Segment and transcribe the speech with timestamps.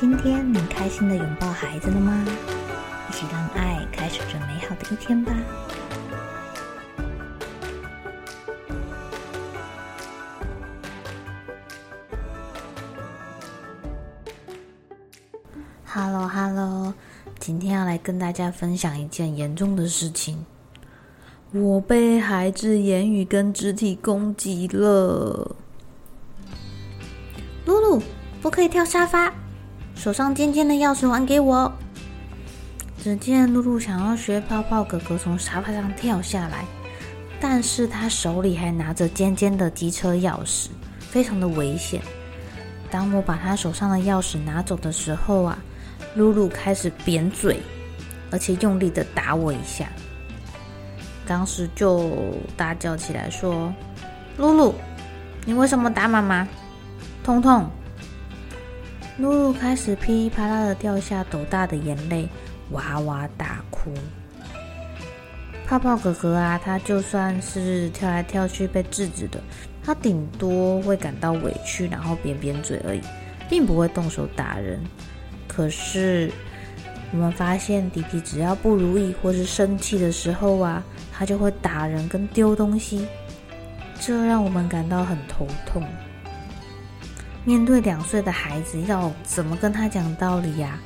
[0.00, 2.24] 今天你开心的拥抱孩子了吗？
[3.08, 5.34] 一起让爱开始这美好的一天吧。
[15.84, 16.94] Hello Hello，
[17.40, 20.46] 今天要来跟大家分享一件严重的事情，
[21.50, 25.56] 我被孩子言语跟肢体攻击了。
[27.64, 28.00] 露露，
[28.40, 29.34] 不可以跳沙发。
[29.98, 31.70] 手上尖尖的钥匙还给我！
[33.02, 36.64] 只见露露想要学泡泡哥哥从沙发上跳下来，
[37.40, 40.68] 但是他手里还拿着尖尖的机车钥匙，
[41.00, 42.00] 非常的危险。
[42.92, 45.58] 当我把他手上的钥匙拿走的时候啊，
[46.14, 47.60] 露露开始扁嘴，
[48.30, 49.88] 而且用力的打我一下。
[51.26, 52.08] 当时就
[52.56, 53.74] 大叫起来说
[54.38, 54.74] ：“露露，
[55.44, 56.46] 你为什么打妈妈？
[57.24, 57.68] 痛痛！”
[59.18, 62.28] 露露开始噼里啪啦的掉下斗大的眼泪，
[62.70, 63.92] 哇哇大哭。
[65.66, 69.42] 泡泡哥哥啊，他就算是跳来跳去被制止的，
[69.82, 73.00] 他顶多会感到委屈，然后扁扁嘴而已，
[73.50, 74.80] 并不会动手打人。
[75.48, 76.30] 可是
[77.10, 83.04] 我们发现弟弟只要不如意或是生气的时候啊，他就会打人跟丢东西，
[84.00, 85.82] 这让我们感到很头痛。
[87.48, 90.78] 面对两岁的孩子，要怎么跟他讲道理呀？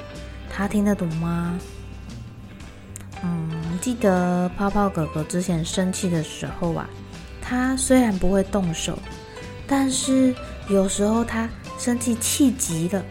[0.48, 1.58] 他听得懂吗？
[3.20, 3.50] 嗯，
[3.80, 6.88] 记得泡泡哥哥之前生气的时候啊，
[7.40, 8.96] 他虽然不会动手，
[9.66, 10.32] 但是
[10.68, 11.48] 有时候他
[11.80, 13.02] 生气气急了，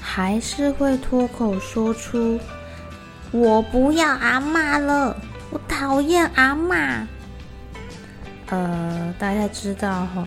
[0.00, 2.40] 还是会脱口说出
[3.30, 5.16] ：“我不要阿妈了，
[5.50, 7.06] 我讨厌阿妈。”
[8.50, 10.26] 呃，大家知道哈。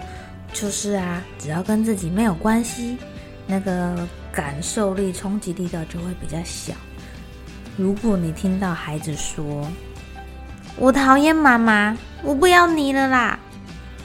[0.55, 2.97] 就是啊，只要跟自己没有关系，
[3.45, 6.73] 那个感受力、冲击力道就会比较小。
[7.75, 9.67] 如果你听到孩子说
[10.79, 13.37] “我讨厌妈妈，我不要你了啦”，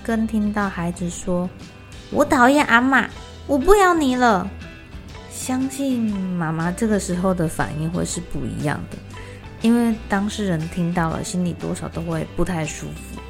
[0.02, 1.48] 跟听到孩子说
[2.10, 3.08] “我讨厌阿妈，
[3.46, 4.50] 我不要你了”，
[5.30, 8.98] 相信妈妈这个时候的反应会是不一样的，
[9.62, 13.20] 因为当事人听到了，心里多少都会不太舒服，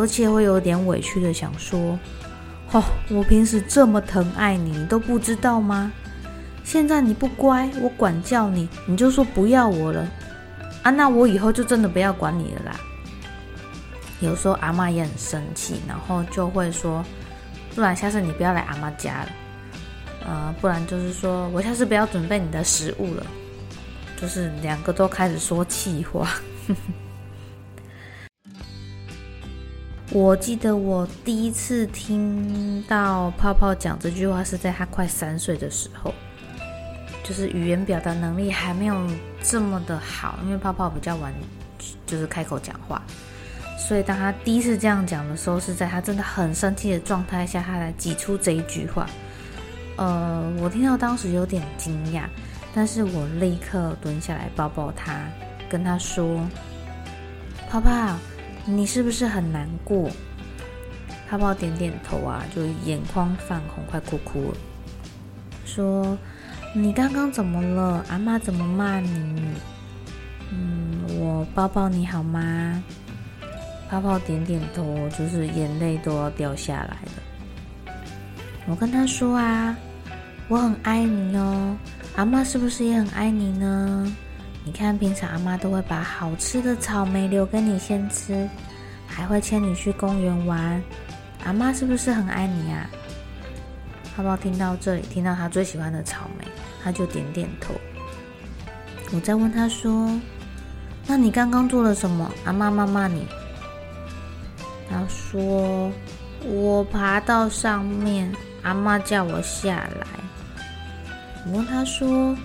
[0.00, 1.98] 而且会有点委屈的想说。
[2.70, 5.92] 哦，我平时这么疼爱你，你都不知道吗？
[6.64, 10.08] 现在你不乖，我管教你，你就说不要我了
[10.82, 10.90] 啊？
[10.90, 12.80] 那我以后就真的不要管你了啦。
[14.20, 17.04] 有时候阿妈也很生气，然后就会说，
[17.74, 19.28] 不然下次你不要来阿妈家了，
[20.24, 23.26] 呃，不然就是说我下次不要准备你的食物了，
[24.20, 26.28] 就是两个都开始说气话。
[30.14, 36.12] 我记得我第一次听到泡泡讲这句话是在他快三岁的时候，
[37.24, 39.06] 就是语言表达能力还没有
[39.42, 41.32] 这么的好，因为泡泡比较晚
[42.06, 43.00] 就是开口讲话，
[43.78, 49.08] 所以当他第一次这样讲的时候，是在他真的很生气的状态下，他才挤出这一句话。
[49.96, 52.24] 呃，我听到当时有点惊讶，
[52.74, 55.14] 但是我立刻蹲下来抱抱他，
[55.70, 56.46] 跟他说
[57.70, 57.90] ：“泡泡。”
[58.64, 60.10] 你是不是很难过？
[61.28, 64.56] 泡泡点点头啊，就眼眶泛红，快哭哭了。
[65.64, 66.18] 说
[66.76, 68.04] ：“你刚刚怎么了？
[68.08, 69.42] 阿妈怎么骂你？”
[70.52, 72.82] 嗯，我抱抱你好吗？
[73.88, 77.92] 泡泡点点头，就是眼泪都要掉下来了。
[78.66, 79.76] 我跟他说啊，
[80.48, 81.76] 我很爱你哦。
[82.16, 84.16] 阿妈是不是也很爱你呢？
[84.64, 88.48] 你看，平常阿妈都会把好吃的草莓留给你先吃，
[89.08, 90.80] 还会牵你去公园玩。
[91.44, 92.88] 阿妈是不是很爱你啊？
[94.14, 96.46] 泡泡听到这里，听到他最喜欢的草莓，
[96.82, 97.74] 他就点点头。
[99.12, 100.08] 我再问他说
[101.08, 102.30] ：“那你刚刚做了什么？
[102.44, 103.26] 阿妈骂骂你？”
[104.88, 105.90] 他说
[106.46, 108.32] ：“我爬到上面，
[108.62, 110.06] 阿妈叫我下来。”
[111.46, 112.36] 我问他说。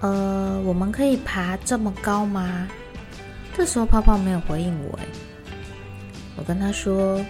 [0.00, 2.66] 呃，我们可以爬这么高吗？
[3.54, 4.98] 这时候泡泡没有回应我。
[6.36, 7.22] 我跟他说：“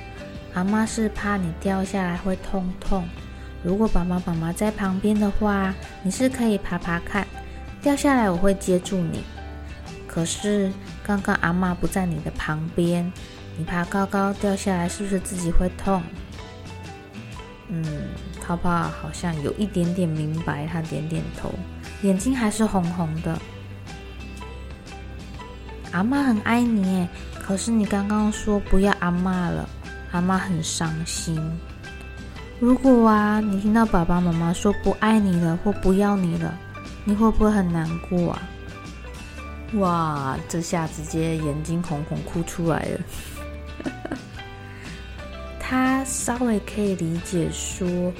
[0.55, 3.08] 阿妈是怕你掉下来会痛痛。
[3.64, 7.26] 如果爸爸妈妈在旁边的话，你是可以爬爬看，
[7.82, 9.25] 掉下来我会接住你。
[10.06, 10.70] 可是
[11.02, 13.12] 刚刚阿妈不在你的旁边，
[13.56, 16.00] 你爬高高掉下来，是不是自己会痛？
[17.69, 17.84] 嗯，
[18.40, 21.52] 泡泡好像有一点点明白，他点点头，
[22.02, 23.38] 眼睛还是红红的。
[25.93, 29.69] 阿妈很爱你，可是你刚刚说不要阿妈了，
[30.12, 31.41] 阿妈很伤心。
[32.58, 36.55] 如果啊，你听到爸爸妈妈说不爱你了或不要你了，
[37.05, 38.43] 你会不会很难过啊？
[39.75, 43.00] 哇，这下直接眼睛红红哭出来了。
[45.58, 48.12] 他稍微可以理解说，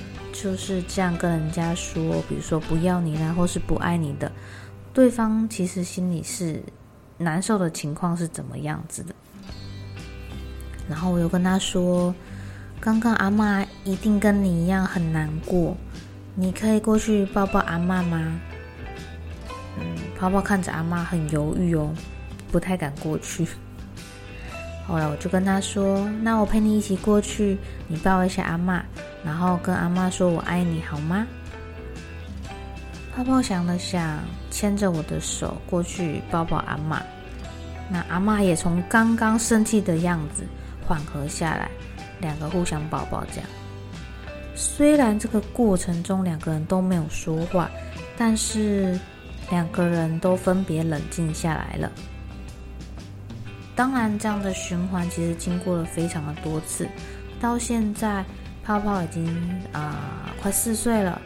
[0.43, 4.31] 就是这样跟人家说，比如说不要你啦，或是不爱你的，
[4.95, 6.63] 对方其实心里是
[7.19, 9.15] 难受的情况是怎么样子的。
[10.89, 12.15] 然后我又跟他说。
[12.83, 15.77] 刚刚阿妈一定跟你一样很难过，
[16.35, 18.41] 你可以过去抱抱阿妈吗？
[19.79, 19.85] 嗯，
[20.19, 21.93] 泡泡看着阿妈很犹豫哦，
[22.51, 23.47] 不太敢过去。
[24.89, 28.83] 后来我就跟他说：“那我陪你一起过去，你抱一下阿妈，
[29.25, 31.27] 然后跟阿妈说我爱你，好吗？”
[33.15, 34.21] 泡泡想了想，
[34.51, 37.03] 牵着我的手过去抱抱阿妈。
[37.91, 40.45] 那阿妈也从刚刚生气的样子
[40.87, 41.71] 缓和下来。
[42.21, 43.49] 两个互相抱抱，这样。
[44.55, 47.71] 虽然这个过程中两个人都没有说话，
[48.15, 49.01] 但是
[49.51, 51.91] 两个人都分别冷静下来了。
[53.75, 56.87] 当然，这样的循环其实经过了非常的多次，
[57.41, 58.23] 到现在
[58.71, 59.27] 泡泡已经
[59.73, 61.21] 啊快四岁了，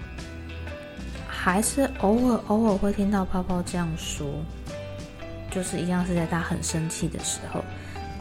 [1.29, 4.26] 还是偶尔偶尔会听到泡泡这样说，
[5.50, 7.62] 就是一样是在他很生气的时候。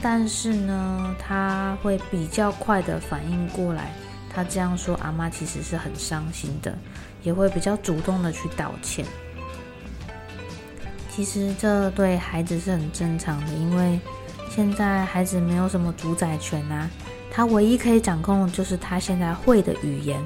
[0.01, 3.93] 但是呢，他会比较快的反应过来，
[4.29, 6.77] 他这样说，阿妈其实是很伤心的，
[7.21, 9.05] 也会比较主动的去道歉。
[11.09, 13.97] 其实这对孩子是很正常的，因为
[14.49, 16.89] 现在孩子没有什么主宰权啊，
[17.35, 20.21] 他唯一可以掌控的就是他现在会的语言，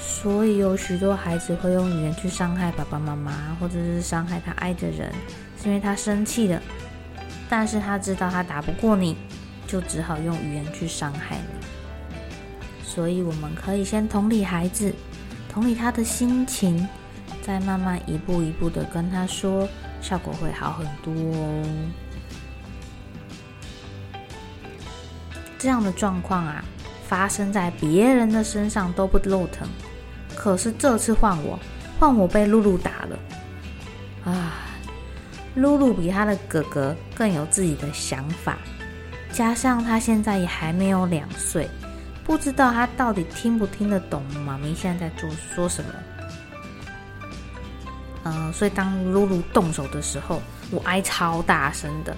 [0.00, 5.12] 所以有许多孩子会用语言去伤害爸爸妈妈，或者是伤害他爱的人，
[5.62, 6.60] 是因为他生气了。
[7.50, 9.14] 但是他知道他打不过你，
[9.66, 11.66] 就只好用语言去伤害你。
[12.82, 14.94] 所以我们可以先同理孩子，
[15.50, 16.88] 同理他的心情，
[17.42, 19.68] 再慢慢一步一步的跟他说，
[20.00, 21.62] 效果会好很多哦。
[25.66, 26.64] 这样的状况啊，
[27.08, 29.66] 发生在别人的身上都不露疼，
[30.36, 31.58] 可是这次换我，
[31.98, 33.18] 换我被露露打了，
[34.24, 34.52] 啊！
[35.56, 38.58] 露露比他的哥哥更有自己的想法，
[39.32, 41.68] 加上他现在也还没有两岁，
[42.22, 45.90] 不知道他到底听不听得懂妈咪现在在做说什么。
[48.22, 50.40] 嗯，所以当露露动手的时候，
[50.70, 52.16] 我挨超大声的，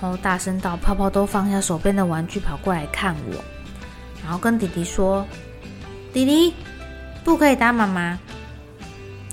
[0.00, 3.44] 然后大声到泡泡都放下手边的玩具跑过来看我，
[4.22, 5.26] 然后跟弟弟说
[6.12, 6.54] ：“弟弟
[7.24, 8.18] 不可以打妈妈。”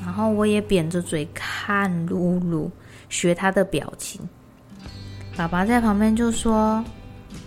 [0.04, 2.72] 然后我也扁着嘴看露露。
[3.10, 4.20] 学他的表情，
[5.38, 6.84] 爸爸在旁边就说：“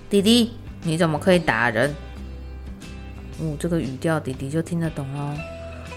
[0.08, 0.52] 弟弟，
[0.82, 1.92] 你怎么可以打人？”
[3.40, 5.37] 哦，这个语调弟弟就听得懂哦。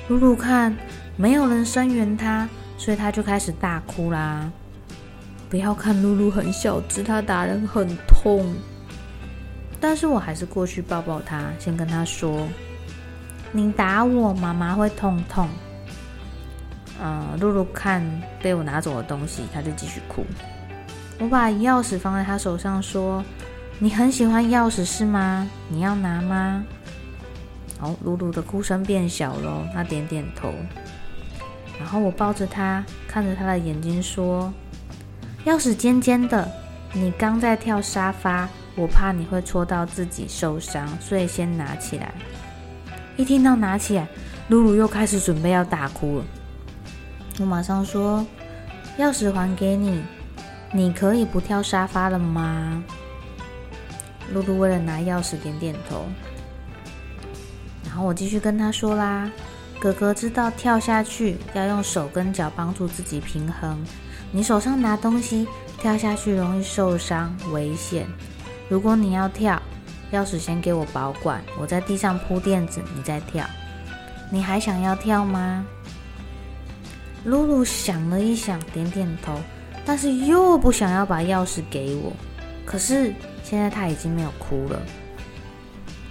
[0.08, 0.76] 露露看
[1.18, 2.50] 没有人声援他，
[2.80, 4.52] 所以他就开始大哭啦。
[5.50, 8.54] 不要看露露很小只，他打人很痛。
[9.82, 12.48] 但是我还是过去抱抱他，先跟他说
[13.52, 15.50] ：“你打我，妈妈会痛痛。”
[17.02, 18.04] 嗯，露露看
[18.42, 20.26] 被我拿走的东西，他就继续哭。
[21.18, 23.24] 我把钥匙放在他手上，说
[23.80, 25.50] ：“你很喜欢钥匙是吗？
[25.70, 26.64] 你要拿吗？”
[27.80, 30.54] 哦，露露的哭声变小了，他点点头。
[31.80, 34.54] 然后我抱着他，看着他的眼睛说
[35.46, 36.50] ：“钥匙尖尖的，
[36.94, 42.14] 你刚在跳沙发，我怕你会戳到自己受伤，所以先拿起来。”
[43.16, 44.08] 一听到拿起来，
[44.50, 46.26] 露露又开始准备要大哭了。
[47.40, 48.26] 我马上说
[49.00, 50.04] ：“钥匙还给你，
[50.74, 52.84] 你可以不跳沙发了吗？”
[54.32, 56.06] 露露为了拿钥匙点点头。
[57.86, 59.30] 然后我继续跟他说啦
[59.80, 63.84] ：“哥哥知道跳下去要用手跟脚帮助自己平衡。
[64.32, 65.48] 你手上拿东西，
[65.80, 68.08] 跳下去容易受伤，危险。
[68.70, 69.62] 如果你要跳，
[70.12, 73.46] 钥匙先给我保管，我在地上铺垫子，你再跳。
[74.32, 75.66] 你还想要跳吗？”
[77.26, 79.38] 露露想了一想，点点头，
[79.86, 82.14] 但是又不想要把钥匙给我。
[82.66, 84.80] 可是现在他已经没有哭了。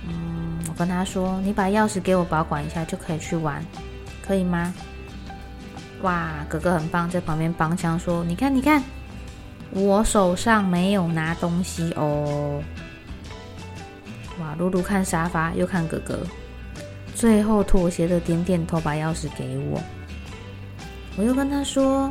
[0.07, 3.65] 嗯，我跟他说：“你把钥匙给我保管一下，就可以去玩，
[4.27, 4.75] 可以吗？”
[6.03, 8.83] 哇，哥哥很棒，在旁边帮腔说：“你看，你看，
[9.71, 12.63] 我手上没有拿东西哦。”
[14.41, 16.21] 哇，露露看沙发，又看哥哥，
[17.15, 19.83] 最后妥协的点点头，把钥匙给我。
[21.17, 22.09] 我又跟他说：“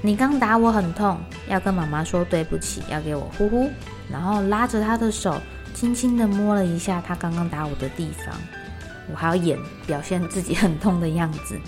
[0.00, 1.18] 你刚打我很痛，
[1.48, 3.68] 要跟妈妈说对不起，要给我呼呼。”
[4.08, 5.40] 然后拉着他的手，
[5.74, 8.32] 轻轻的摸了一下他刚刚打我的地方。
[9.10, 11.58] 我还要演表现自己很痛的样子。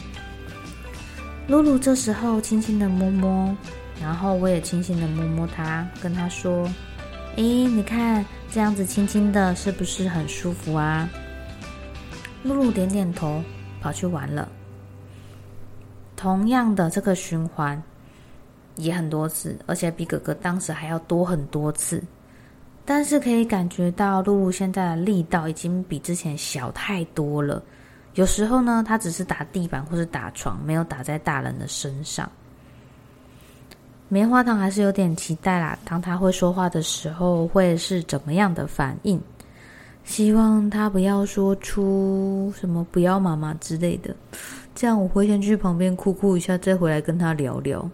[1.48, 3.56] 露露这时候轻轻的摸摸，
[4.00, 6.68] 然后我也轻轻的摸摸他，跟他说
[7.36, 11.08] ：“诶，你看这样子轻轻的，是不是很舒服啊？”
[12.42, 13.40] 露露点点头，
[13.80, 14.48] 跑去玩了。
[16.16, 17.80] 同样的这个循环
[18.76, 22.02] 也很多次，而且比哥哥当时还要多很多次。
[22.84, 27.62] 但是可以感觉到露露现在的力道已经比之前小太多了。
[28.16, 32.28] 有时候呢，他只是打地板或是打床，没有打在大人的身上。
[34.08, 39.20] 棉花糖还是有点期待啦，当他会说话的时候，会是怎么样的反应？
[40.04, 44.14] 希望他不要说出什么“不要妈妈”之类的，
[44.74, 47.90] 这样我会先去旁边哭哭一下，再回来跟他聊聊。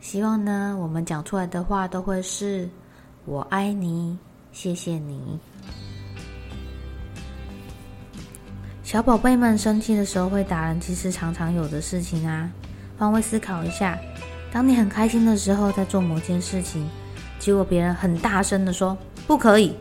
[0.00, 2.68] 希望呢，我们讲出来的话都会是
[3.26, 4.16] “我爱你，
[4.52, 5.38] 谢谢你”。
[8.88, 12.50] 小宝贝们生气的时候会打人，其实常常有的事情啊。
[12.96, 13.98] 换位思考一下，
[14.50, 16.88] 当你很开心的时候，在做某件事情，
[17.38, 18.96] 结果别人很大声的说
[19.28, 19.76] “不可以”，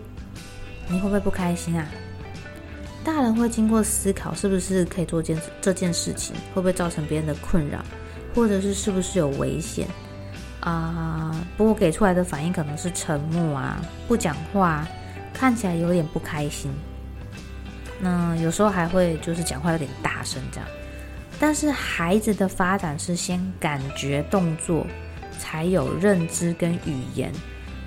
[0.92, 1.88] 你会不会不开心啊？
[3.02, 7.80] 大人会经过思考，是不是可以做件这件事情，会不会造成别人的困扰，
[8.36, 9.88] 或者是是不是有危险
[10.60, 11.34] 啊？
[11.56, 14.86] 不过给出来的反应可能是沉默啊，不讲话，
[15.34, 16.70] 看起来有点不开心。
[18.00, 20.70] 那有时候还会就是讲话有点大声这样，
[21.40, 24.86] 但是孩子的发展是先感觉动作，
[25.40, 27.32] 才有认知跟语言，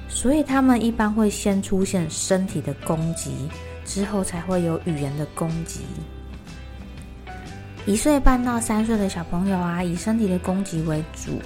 [0.08, 3.48] 所以他们一般会先出现身体的攻击，
[3.84, 5.80] 之后才会有语言的攻击。
[7.86, 11.40] 一岁半到三岁的小朋友啊，以身体的攻击为主，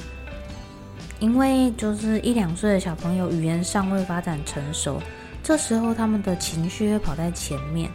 [1.21, 5.01] 因为就是一两岁的小朋友语言尚未发展成熟，
[5.43, 7.91] 这时候他们的情绪会跑在前面。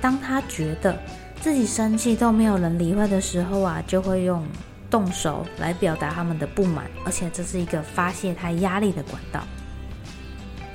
[0.00, 0.98] 当他觉得
[1.40, 4.44] 自己生气都没有人理会的时候啊，就会用
[4.90, 9.42] 动手来表达他们的不满，而且这是一个发泄他压力的管道。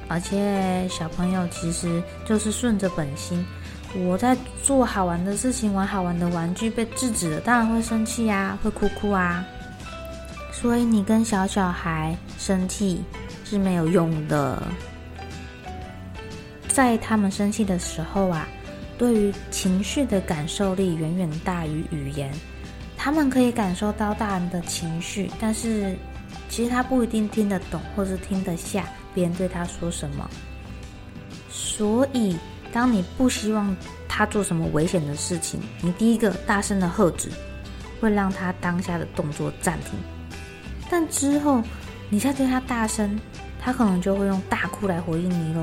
[0.07, 3.43] 而且小朋友其实就是顺着本心，
[3.95, 9.43] 我在做好玩的事情，玩好玩的玩具被制止了，当然会生气啊，会哭哭啊。
[10.51, 13.03] 所以你跟小小孩生气
[13.43, 14.61] 是没有用的，
[16.67, 18.47] 在他们生气的时候啊。
[18.97, 22.31] 对于情绪的感受力远远大于语言，
[22.95, 25.95] 他们可以感受到大人的情绪，但是
[26.49, 30.29] 其实他不一定听得懂，或是听得下别人对他说什么。
[31.49, 32.37] 所以，
[32.71, 33.75] 当你不希望
[34.07, 37.29] 他做什么危险的事情，你第一个大声的喝止，
[37.99, 39.91] 会让他当下的动作暂停。
[40.89, 41.61] 但之后
[42.09, 43.19] 你再对他大声，
[43.59, 45.61] 他可能就会用大哭来回应你喽。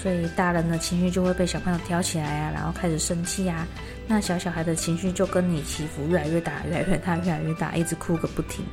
[0.00, 3.66] 所以大人的情绪就会被小朋友挑起来啊，然后开始生气啊。
[4.06, 8.64] 那小小孩的情绪就跟你起伏越来越大，越来越大，越来越大，一直哭个不停。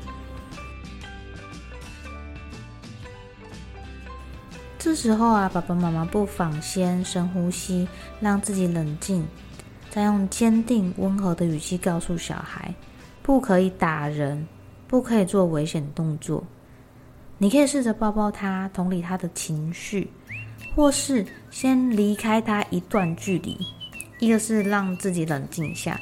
[4.77, 7.87] 这时候啊，爸爸妈妈不妨先深呼吸，
[8.21, 9.25] 让自己冷静，
[9.89, 12.71] 再用坚定温和的语气告诉小孩：
[13.23, 14.47] 不可以打人，
[14.87, 16.43] 不可以做危险动作。
[17.39, 20.07] 你可以试着抱抱他，同理他的情绪。
[20.75, 23.57] 或是先离开他一段距离，
[24.19, 25.99] 一个是让自己冷静一下，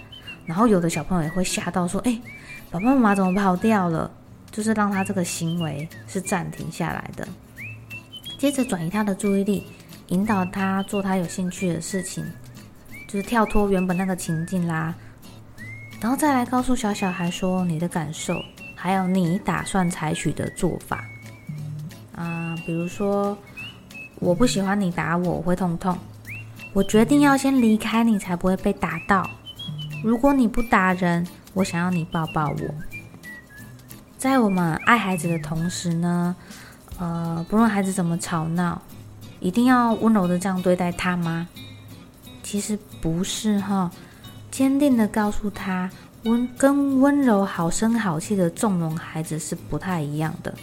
[0.47, 2.19] 然后有的小朋友也会吓到说：“哎，
[2.71, 4.09] 爸爸妈妈怎么跑掉了？”
[4.51, 7.27] 就是让他这个行为是暂停下来的，
[8.37, 9.63] 接着转移他的注意力，
[10.07, 12.23] 引导他做他有兴趣的事情，
[13.07, 14.93] 就是跳脱原本那个情境啦，
[15.99, 18.39] 然后再来告诉小小孩说你的感受，
[18.75, 21.03] 还有你打算采取的做法
[22.15, 23.37] 啊，比如说。
[24.23, 25.97] 我不喜欢你打我，我会痛痛。
[26.71, 29.29] 我决定要先离开你，才不会被打到。
[30.01, 32.75] 如果你不打人，我想要你抱抱我。
[34.17, 36.33] 在我们爱孩子的同时呢，
[36.97, 38.81] 呃，不论孩子怎么吵闹，
[39.41, 41.47] 一定要温柔的这样对待他吗？
[42.41, 43.91] 其实不是哈，
[44.49, 45.89] 坚定的告诉他，
[46.23, 50.53] 温跟温柔好声好气的纵容孩子是不太一样的。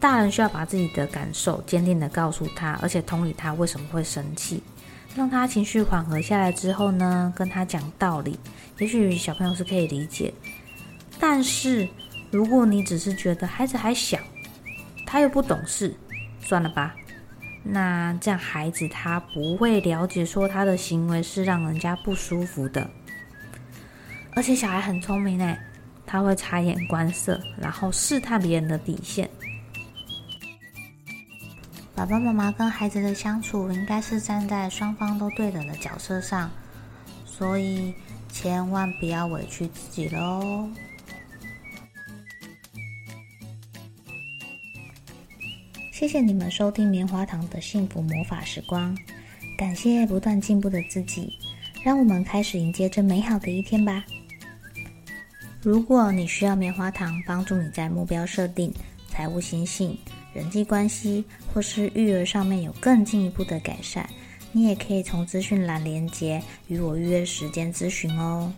[0.00, 4.62] 大人需要把自己的感受坚定的告诉他，而且同理他为什么会生气，
[5.14, 8.38] 让他情绪缓和下来之后呢，跟他讲道理，
[8.78, 10.32] 也许小朋友是可以理解。
[11.18, 11.86] 但是
[12.30, 14.18] 如果你只是觉得孩子还小，
[15.04, 15.94] 他又不懂事，
[16.40, 16.94] 算了吧。
[17.62, 22.88] 那这样孩子他不会了解说他的行为是让人家不舒服的。
[24.34, 25.60] 而且小孩很聪明哎，
[26.06, 29.28] 他会察言观色，然后试探别人的底线。
[32.00, 36.50] 爸爸妈妈跟孩子的相处，应该是站在双方都对等的角色上，
[37.26, 37.94] 所以
[38.32, 40.66] 千万不要委屈自己喽。
[45.92, 48.96] 谢谢你们收听棉花糖的幸福魔法时光，
[49.58, 51.30] 感谢不断进步的自己，
[51.84, 54.02] 让我们开始迎接这美好的一天吧。
[55.60, 58.72] 如果你需要棉花糖帮助你在目标设定、
[59.10, 59.98] 财务心性。
[60.32, 64.08] 人际关系或是育儿上面有更进一步的改善，
[64.52, 68.52] 你也可以从资讯栏连接与我预约时间咨询哦。